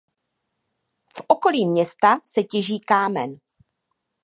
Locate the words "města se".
1.67-2.43